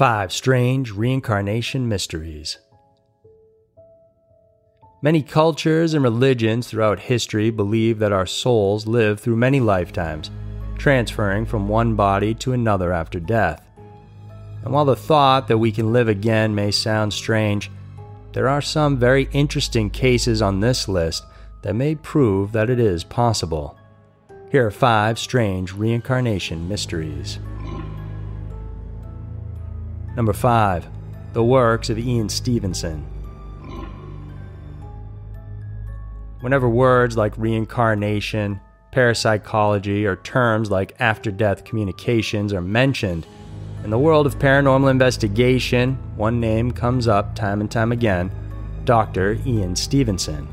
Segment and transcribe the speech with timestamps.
[0.00, 2.56] Five Strange Reincarnation Mysteries.
[5.02, 10.30] Many cultures and religions throughout history believe that our souls live through many lifetimes,
[10.78, 13.68] transferring from one body to another after death.
[14.64, 17.70] And while the thought that we can live again may sound strange,
[18.32, 21.26] there are some very interesting cases on this list
[21.60, 23.76] that may prove that it is possible.
[24.50, 27.38] Here are five strange reincarnation mysteries.
[30.16, 30.88] Number 5.
[31.32, 33.06] The Works of Ian Stevenson.
[36.40, 38.60] Whenever words like reincarnation,
[38.92, 43.26] parapsychology, or terms like after death communications are mentioned,
[43.84, 48.30] in the world of paranormal investigation, one name comes up time and time again
[48.84, 49.38] Dr.
[49.46, 50.48] Ian Stevenson.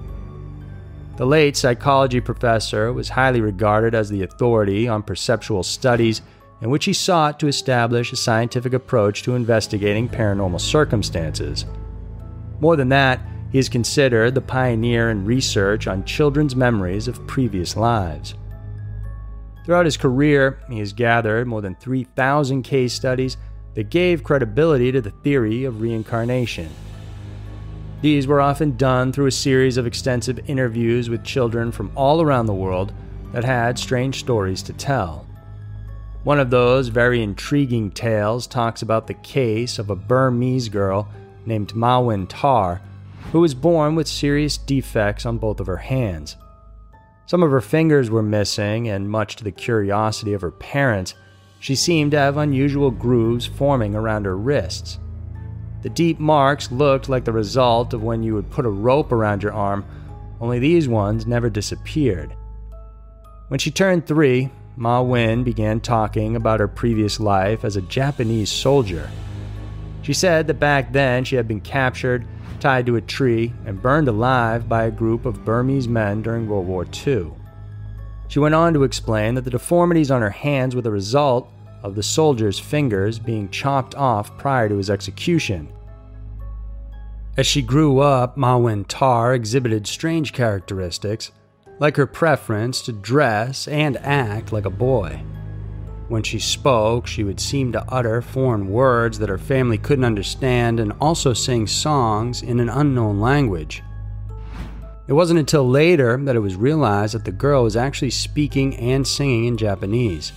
[1.18, 6.22] The late psychology professor was highly regarded as the authority on perceptual studies
[6.62, 11.66] in which he sought to establish a scientific approach to investigating paranormal circumstances.
[12.60, 17.76] More than that, he is considered the pioneer in research on children's memories of previous
[17.78, 18.34] lives.
[19.66, 23.38] Throughout his career, he has gathered more than 3,000 case studies
[23.76, 26.70] that gave credibility to the theory of reincarnation.
[28.02, 32.46] These were often done through a series of extensive interviews with children from all around
[32.46, 32.94] the world
[33.34, 35.26] that had strange stories to tell.
[36.24, 41.08] One of those very intriguing tales talks about the case of a Burmese girl
[41.46, 42.82] named Ma Win Tar,
[43.32, 46.36] who was born with serious defects on both of her hands.
[47.28, 51.14] Some of her fingers were missing, and much to the curiosity of her parents,
[51.60, 55.00] she seemed to have unusual grooves forming around her wrists.
[55.82, 59.44] The deep marks looked like the result of when you would put a rope around
[59.44, 59.86] your arm,
[60.40, 62.36] only these ones never disappeared.
[63.48, 64.50] When she turned three,
[64.80, 69.10] Ma Win began talking about her previous life as a Japanese soldier.
[70.04, 72.28] She said that back then she had been captured,
[72.60, 76.68] tied to a tree, and burned alive by a group of Burmese men during World
[76.68, 77.32] War II.
[78.28, 81.50] She went on to explain that the deformities on her hands were the result
[81.82, 85.70] of the soldier's fingers being chopped off prior to his execution.
[87.36, 91.32] As she grew up, Ma Win Tar exhibited strange characteristics,
[91.80, 95.22] like her preference to dress and act like a boy.
[96.08, 100.80] When she spoke, she would seem to utter foreign words that her family couldn't understand
[100.80, 103.84] and also sing songs in an unknown language.
[105.08, 109.06] It wasn't until later that it was realized that the girl was actually speaking and
[109.06, 110.32] singing in Japanese.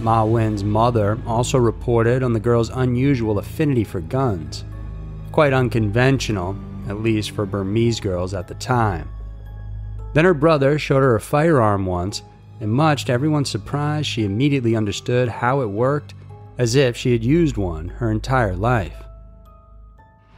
[0.00, 4.64] Ma Win's mother also reported on the girl's unusual affinity for guns.
[5.30, 6.56] Quite unconventional,
[6.88, 9.08] at least for Burmese girls at the time.
[10.14, 12.22] Then her brother showed her a firearm once,
[12.60, 16.14] and much to everyone's surprise, she immediately understood how it worked
[16.58, 19.02] as if she had used one her entire life.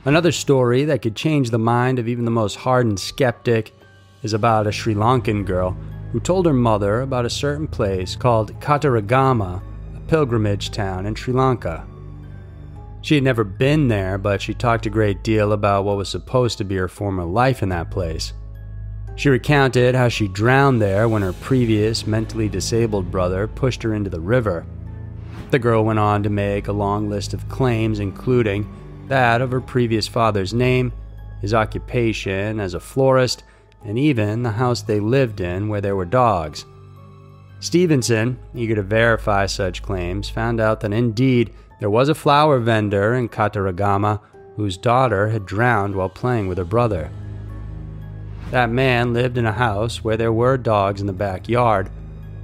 [0.04, 3.74] Another story that could change the mind of even the most hardened skeptic
[4.22, 5.76] is about a Sri Lankan girl
[6.12, 9.60] who told her mother about a certain place called Kataragama,
[9.96, 11.86] a pilgrimage town in Sri Lanka.
[13.02, 16.58] She had never been there, but she talked a great deal about what was supposed
[16.58, 18.32] to be her former life in that place.
[19.16, 24.10] She recounted how she drowned there when her previous mentally disabled brother pushed her into
[24.10, 24.66] the river.
[25.50, 28.68] The girl went on to make a long list of claims, including
[29.06, 30.92] that of her previous father's name,
[31.40, 33.44] his occupation as a florist,
[33.84, 36.64] and even the house they lived in where there were dogs.
[37.60, 43.14] Stevenson, eager to verify such claims, found out that indeed there was a flower vendor
[43.14, 44.20] in Kataragama
[44.56, 47.10] whose daughter had drowned while playing with her brother.
[48.54, 51.90] That man lived in a house where there were dogs in the backyard,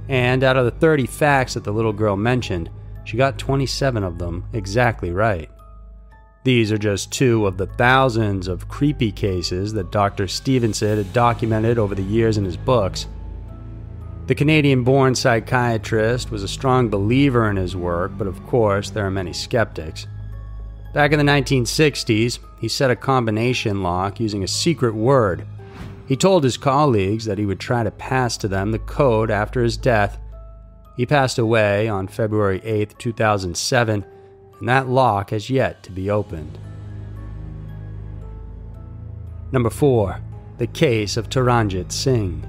[0.09, 2.69] and out of the 30 facts that the little girl mentioned,
[3.05, 5.49] she got 27 of them exactly right.
[6.43, 10.27] These are just two of the thousands of creepy cases that Dr.
[10.27, 13.07] Stevenson had documented over the years in his books.
[14.27, 19.05] The Canadian born psychiatrist was a strong believer in his work, but of course, there
[19.05, 20.07] are many skeptics.
[20.93, 25.47] Back in the 1960s, he set a combination lock using a secret word
[26.11, 29.63] he told his colleagues that he would try to pass to them the code after
[29.63, 30.19] his death.
[30.97, 34.05] He passed away on February 8, 2007,
[34.59, 36.59] and that lock has yet to be opened.
[39.53, 40.19] Number 4.
[40.57, 42.45] The Case of Taranjit Singh.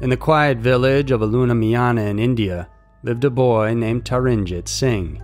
[0.00, 2.68] In the quiet village of Alunamiyana in India
[3.02, 5.20] lived a boy named Taranjit Singh.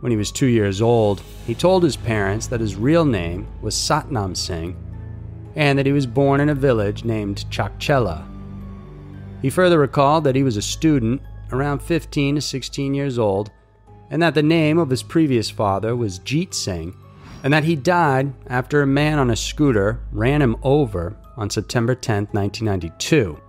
[0.00, 3.74] When he was two years old, he told his parents that his real name was
[3.74, 4.76] Satnam Singh
[5.56, 8.26] and that he was born in a village named Chakchela.
[9.42, 13.50] He further recalled that he was a student, around 15 to 16 years old,
[14.10, 16.96] and that the name of his previous father was Jeet Singh,
[17.42, 21.94] and that he died after a man on a scooter ran him over on September
[21.94, 23.40] 10, 1992.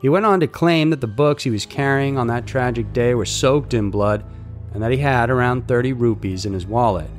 [0.00, 3.14] He went on to claim that the books he was carrying on that tragic day
[3.14, 4.24] were soaked in blood
[4.72, 7.10] and that he had around 30 rupees in his wallet.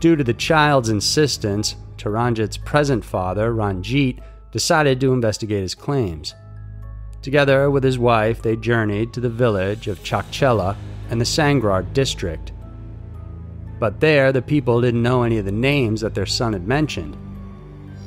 [0.00, 4.18] Due to the child's insistence, Taranjit's present father, Ranjit,
[4.52, 6.34] decided to investigate his claims.
[7.22, 10.76] Together with his wife, they journeyed to the village of Chakchela
[11.10, 12.52] in the Sangrur district.
[13.80, 17.16] But there, the people didn't know any of the names that their son had mentioned.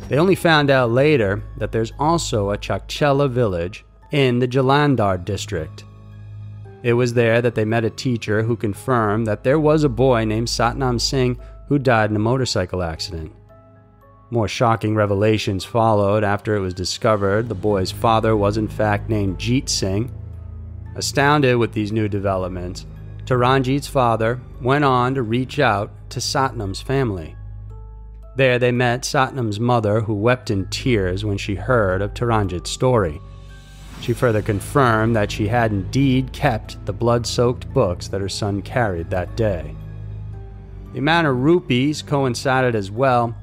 [0.07, 5.83] They only found out later that there's also a Chakchela village in the Jalandhar district.
[6.83, 10.25] It was there that they met a teacher who confirmed that there was a boy
[10.25, 13.33] named Satnam Singh who died in a motorcycle accident.
[14.29, 19.38] More shocking revelations followed after it was discovered the boy's father was in fact named
[19.38, 20.12] Jeet Singh.
[20.95, 22.85] Astounded with these new developments,
[23.25, 27.35] Taranjit's father went on to reach out to Satnam's family.
[28.35, 33.19] There they met Satnam's mother, who wept in tears when she heard of Taranjit's story.
[34.01, 38.61] She further confirmed that she had indeed kept the blood soaked books that her son
[38.61, 39.75] carried that day.
[40.94, 43.35] The amount of rupees coincided as well.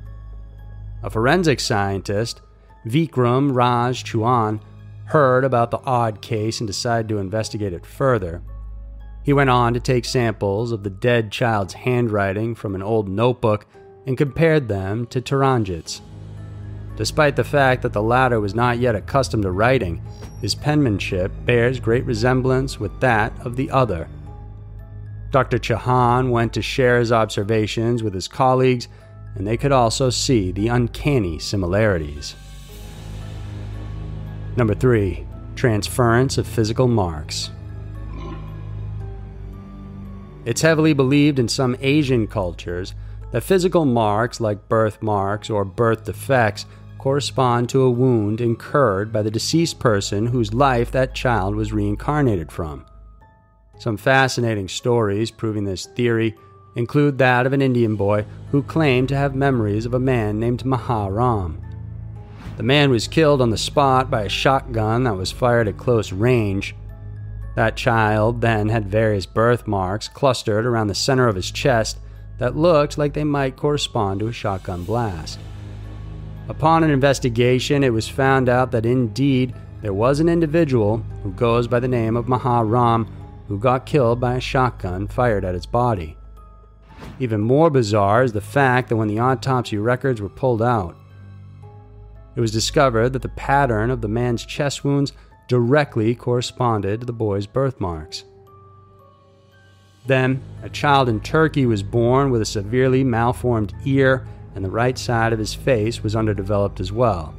[1.02, 2.40] A forensic scientist,
[2.86, 4.60] Vikram Raj Chauhan,
[5.06, 8.42] heard about the odd case and decided to investigate it further.
[9.22, 13.66] He went on to take samples of the dead child's handwriting from an old notebook
[14.06, 16.00] and compared them to Taranjit's.
[16.96, 20.00] Despite the fact that the latter was not yet accustomed to writing,
[20.40, 24.08] his penmanship bears great resemblance with that of the other.
[25.30, 25.58] Dr.
[25.58, 28.86] Chauhan went to share his observations with his colleagues,
[29.34, 32.36] and they could also see the uncanny similarities.
[34.56, 35.26] Number 3.
[35.56, 37.50] Transference of physical marks.
[40.44, 42.94] It's heavily believed in some Asian cultures
[43.32, 46.66] that physical marks like birthmarks or birth defects
[47.04, 52.50] correspond to a wound incurred by the deceased person whose life that child was reincarnated
[52.50, 52.82] from.
[53.78, 56.34] Some fascinating stories proving this theory
[56.76, 60.64] include that of an Indian boy who claimed to have memories of a man named
[60.64, 61.62] Maharam.
[62.56, 66.10] The man was killed on the spot by a shotgun that was fired at close
[66.10, 66.74] range.
[67.54, 71.98] That child then had various birthmarks clustered around the center of his chest
[72.38, 75.38] that looked like they might correspond to a shotgun blast.
[76.48, 81.66] Upon an investigation, it was found out that indeed there was an individual who goes
[81.66, 83.08] by the name of Maharam
[83.48, 86.16] who got killed by a shotgun fired at his body.
[87.18, 90.96] Even more bizarre is the fact that when the autopsy records were pulled out,
[92.36, 95.12] it was discovered that the pattern of the man's chest wounds
[95.48, 98.24] directly corresponded to the boy's birthmarks.
[100.06, 104.96] Then, a child in Turkey was born with a severely malformed ear, and the right
[104.98, 107.34] side of his face was underdeveloped as well.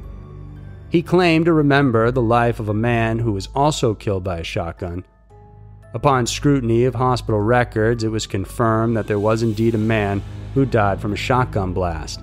[0.88, 4.44] He claimed to remember the life of a man who was also killed by a
[4.44, 5.04] shotgun.
[5.94, 10.22] Upon scrutiny of hospital records, it was confirmed that there was indeed a man
[10.54, 12.20] who died from a shotgun blast.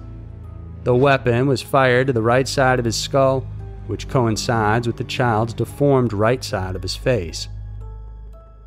[0.83, 3.47] The weapon was fired to the right side of his skull,
[3.87, 7.47] which coincides with the child's deformed right side of his face.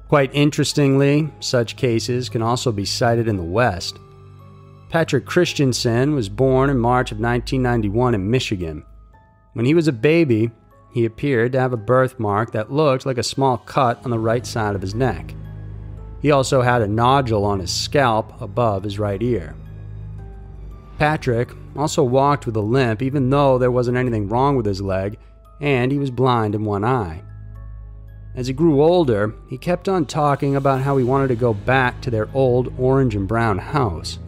[0.08, 3.98] Quite interestingly, such cases can also be cited in the West.
[4.88, 8.84] Patrick Christensen was born in March of 1991 in Michigan.
[9.52, 10.52] When he was a baby,
[10.92, 14.46] he appeared to have a birthmark that looked like a small cut on the right
[14.46, 15.34] side of his neck.
[16.22, 19.56] He also had a nodule on his scalp above his right ear.
[20.98, 25.18] Patrick also walked with a limp even though there wasn't anything wrong with his leg,
[25.60, 27.22] and he was blind in one eye.
[28.36, 32.00] As he grew older, he kept on talking about how he wanted to go back
[32.02, 34.18] to their old orange and brown house.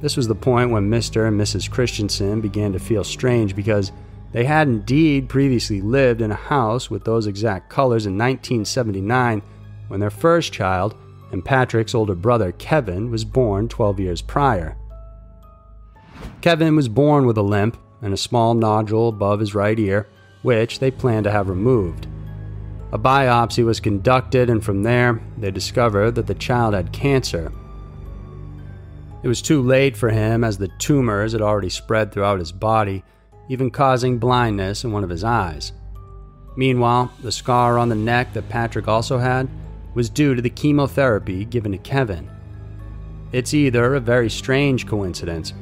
[0.00, 1.26] This was the point when Mr.
[1.26, 1.70] and Mrs.
[1.70, 3.90] Christensen began to feel strange because
[4.32, 9.42] they had indeed previously lived in a house with those exact colors in 1979
[9.88, 10.94] when their first child
[11.32, 14.76] and Patrick's older brother Kevin was born 12 years prior.
[16.40, 20.08] Kevin was born with a limp and a small nodule above his right ear,
[20.42, 22.06] which they planned to have removed.
[22.92, 27.52] A biopsy was conducted, and from there, they discovered that the child had cancer.
[29.22, 33.02] It was too late for him as the tumors had already spread throughout his body,
[33.48, 35.72] even causing blindness in one of his eyes.
[36.56, 39.48] Meanwhile, the scar on the neck that Patrick also had
[39.94, 42.30] was due to the chemotherapy given to Kevin.
[43.32, 45.52] It's either a very strange coincidence,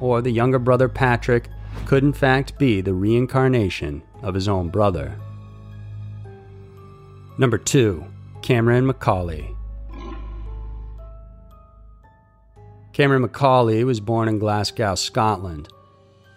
[0.00, 1.48] or the younger brother Patrick
[1.86, 5.16] could in fact be the reincarnation of his own brother.
[7.38, 8.04] Number 2.
[8.42, 9.55] Cameron Macaulay.
[12.96, 15.68] Cameron Macaulay was born in Glasgow, Scotland.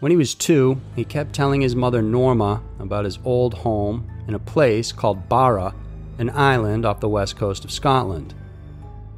[0.02, 4.34] When he was two, he kept telling his mother Norma about his old home in
[4.34, 5.74] a place called Barra,
[6.18, 8.34] an island off the west coast of Scotland.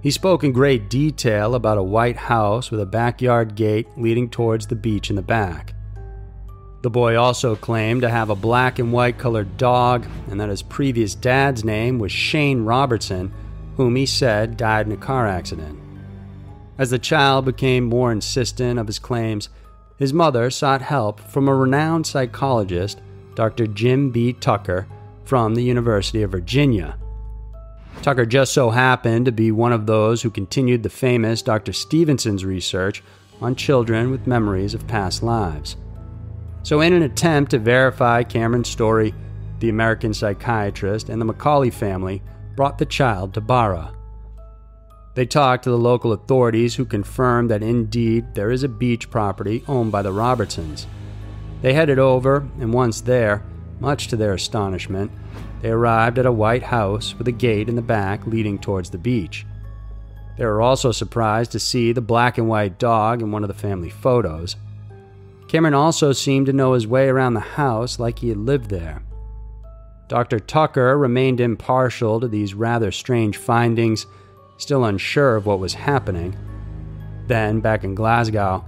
[0.03, 4.67] He spoke in great detail about a white house with a backyard gate leading towards
[4.67, 5.73] the beach in the back.
[6.83, 10.61] The boy also claimed to have a black and white colored dog and that his
[10.61, 13.33] previous dad's name was Shane Robertson,
[13.77, 15.80] whom he said died in a car accident.
[16.81, 19.49] As the child became more insistent of his claims,
[19.97, 22.99] his mother sought help from a renowned psychologist,
[23.35, 23.67] Dr.
[23.67, 24.33] Jim B.
[24.33, 24.87] Tucker,
[25.23, 26.97] from the University of Virginia.
[28.01, 31.71] Tucker just so happened to be one of those who continued the famous Dr.
[31.71, 33.03] Stevenson's research
[33.41, 35.75] on children with memories of past lives.
[36.63, 39.13] So, in an attempt to verify Cameron's story,
[39.59, 42.23] the American psychiatrist and the Macaulay family
[42.55, 43.93] brought the child to Barra.
[45.13, 49.63] They talked to the local authorities who confirmed that indeed there is a beach property
[49.67, 50.87] owned by the Robertsons.
[51.61, 53.43] They headed over, and once there,
[53.79, 55.11] much to their astonishment,
[55.61, 58.97] they arrived at a white house with a gate in the back leading towards the
[58.97, 59.45] beach.
[60.37, 63.53] They were also surprised to see the black and white dog in one of the
[63.53, 64.55] family photos.
[65.49, 69.03] Cameron also seemed to know his way around the house like he had lived there.
[70.07, 70.39] Dr.
[70.39, 74.05] Tucker remained impartial to these rather strange findings
[74.61, 76.35] still unsure of what was happening.
[77.27, 78.63] Then, back in Glasgow,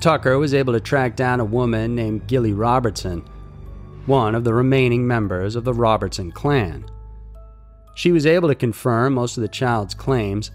[0.00, 3.20] Tucker was able to track down a woman named Gilly Robertson,
[4.06, 6.84] one of the remaining members of the Robertson clan.
[7.94, 10.50] She was able to confirm most of the child's claims.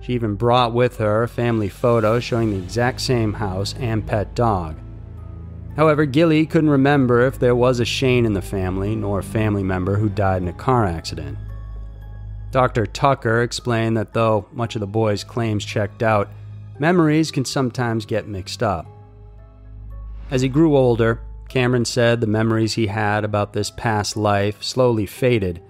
[0.00, 4.34] She even brought with her a family photo showing the exact same house and pet
[4.34, 4.76] dog.
[5.76, 9.62] However, Gilly couldn't remember if there was a Shane in the family, nor a family
[9.62, 11.38] member who died in a car accident.
[12.50, 12.86] Dr.
[12.86, 16.30] Tucker explained that though much of the boy's claims checked out,
[16.78, 18.86] memories can sometimes get mixed up.
[20.30, 25.06] As he grew older, Cameron said the memories he had about this past life slowly
[25.06, 25.62] faded.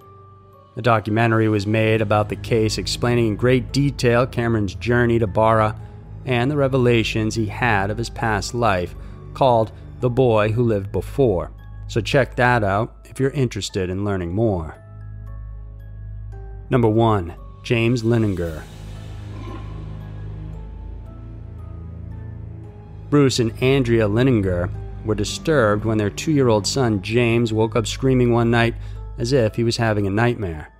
[0.75, 5.79] A documentary was made about the case explaining in great detail Cameron's journey to Barra
[6.25, 8.93] and the revelations he had of his past life,
[9.33, 11.51] called The Boy Who Lived Before.
[11.87, 14.75] So check that out if you're interested in learning more.
[16.69, 17.33] Number 1.
[17.63, 18.61] James Leininger.
[23.09, 24.69] Bruce and Andrea Leininger
[25.05, 28.75] were disturbed when their two year old son James woke up screaming one night
[29.17, 30.73] as if he was having a nightmare.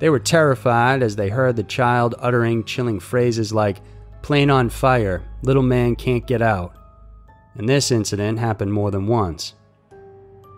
[0.00, 3.80] They were terrified as they heard the child uttering chilling phrases like,
[4.20, 6.74] plane on fire, little man can't get out.
[7.54, 9.54] And this incident happened more than once.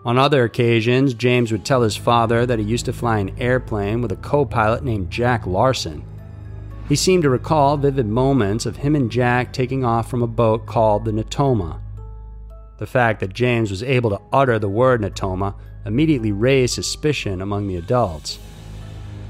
[0.05, 4.01] On other occasions, James would tell his father that he used to fly an airplane
[4.01, 6.03] with a co pilot named Jack Larson.
[6.89, 10.65] He seemed to recall vivid moments of him and Jack taking off from a boat
[10.65, 11.79] called the Natoma.
[12.79, 15.55] The fact that James was able to utter the word Natoma
[15.85, 18.39] immediately raised suspicion among the adults.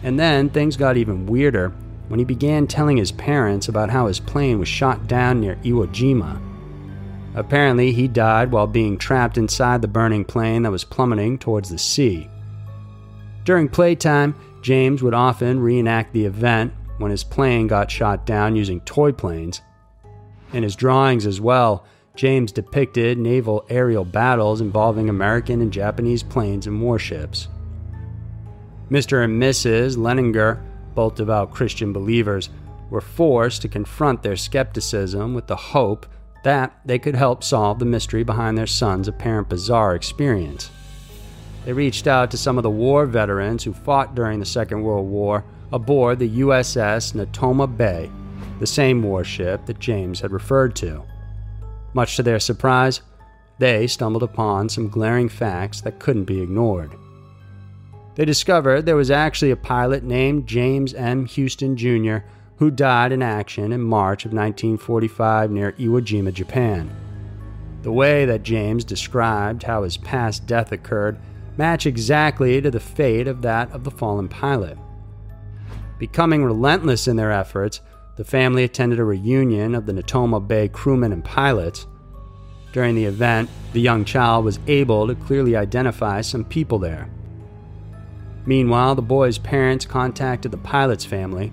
[0.02, 1.70] And then things got even weirder
[2.08, 5.88] when he began telling his parents about how his plane was shot down near Iwo
[5.88, 6.53] Jima.
[7.36, 11.78] Apparently, he died while being trapped inside the burning plane that was plummeting towards the
[11.78, 12.30] sea.
[13.44, 18.80] During playtime, James would often reenact the event when his plane got shot down using
[18.82, 19.62] toy planes.
[20.54, 21.86] In his drawings as well,
[22.16, 27.48] James depicted naval aerial battles involving American and Japanese planes and warships.
[28.92, 29.24] Mr.
[29.24, 29.98] and Mrs.
[29.98, 30.62] Leininger,
[30.94, 32.52] both devout Christian believers,
[32.92, 36.06] were forced to confront their skepticism with the hope
[36.44, 40.70] that they could help solve the mystery behind their son's apparent bizarre experience.
[41.66, 45.10] They reached out to some of the war veterans who fought during the Second World
[45.10, 48.12] War aboard the USS Natoma Bay,
[48.60, 51.04] the same warship that James had referred to.
[51.94, 53.02] Much to their surprise,
[53.60, 56.92] they stumbled upon some glaring facts that couldn't be ignored.
[58.16, 61.26] They discovered there was actually a pilot named James M.
[61.26, 62.18] Huston Jr
[62.58, 66.90] who died in action in March of 1945 near Iwo Jima, Japan.
[67.82, 71.20] The way that James described how his past death occurred
[71.58, 74.78] matched exactly to the fate of that of the fallen pilot.
[76.00, 77.82] Becoming relentless in their efforts,
[78.16, 81.88] the family attended a reunion of the Natoma Bay crewmen and pilots.
[82.72, 87.10] During the event, the young child was able to clearly identify some people there.
[88.46, 91.52] Meanwhile, the boy's parents contacted the pilot's family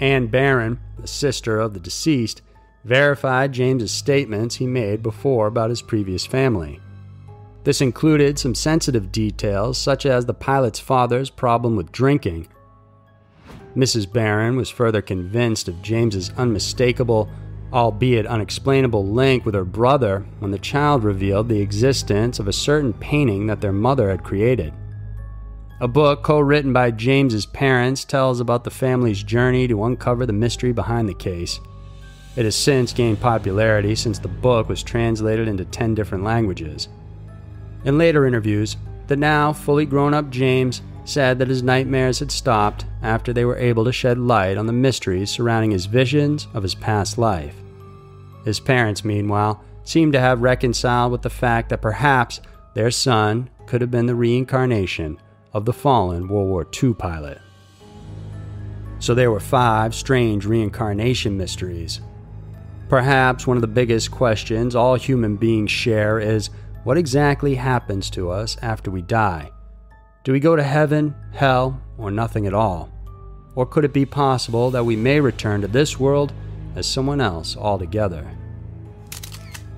[0.00, 2.42] Anne Barron, the sister of the deceased,
[2.84, 6.80] verified James's statements he made before about his previous family.
[7.64, 12.48] This included some sensitive details, such as the pilot's father's problem with drinking.
[13.76, 14.10] Mrs.
[14.10, 17.28] Barron was further convinced of James's unmistakable,
[17.72, 22.92] albeit unexplainable, link with her brother when the child revealed the existence of a certain
[22.94, 24.72] painting that their mother had created.
[25.80, 30.32] A book co written by James's parents tells about the family's journey to uncover the
[30.32, 31.60] mystery behind the case.
[32.34, 36.88] It has since gained popularity since the book was translated into 10 different languages.
[37.84, 42.84] In later interviews, the now fully grown up James said that his nightmares had stopped
[43.02, 46.74] after they were able to shed light on the mysteries surrounding his visions of his
[46.74, 47.54] past life.
[48.44, 52.40] His parents, meanwhile, seemed to have reconciled with the fact that perhaps
[52.74, 55.18] their son could have been the reincarnation
[55.52, 57.40] of the fallen World War II pilot.
[59.00, 62.00] So there were five strange reincarnation mysteries.
[62.88, 66.50] Perhaps one of the biggest questions all human beings share is
[66.84, 69.50] what exactly happens to us after we die?
[70.24, 72.90] Do we go to heaven, hell, or nothing at all?
[73.54, 76.32] Or could it be possible that we may return to this world
[76.76, 78.26] as someone else altogether?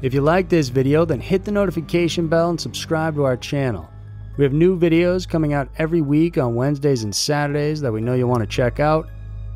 [0.02, 3.90] If you like this video, then hit the notification bell and subscribe to our channel.
[4.40, 8.14] We have new videos coming out every week on Wednesdays and Saturdays that we know
[8.14, 9.06] you'll want to check out.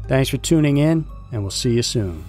[0.09, 2.23] Thanks for tuning in, and we'll see you soon.